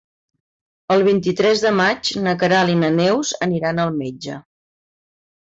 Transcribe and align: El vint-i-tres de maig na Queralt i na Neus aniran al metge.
El 0.95 1.03
vint-i-tres 1.07 1.61
de 1.65 1.73
maig 1.81 2.09
na 2.23 2.33
Queralt 2.45 2.73
i 2.77 2.79
na 2.81 2.91
Neus 2.97 3.35
aniran 3.49 3.85
al 3.85 3.95
metge. 4.01 4.41